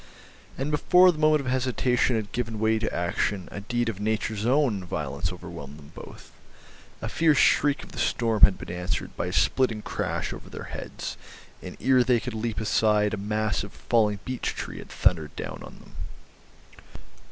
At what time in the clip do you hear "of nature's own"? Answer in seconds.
3.87-4.83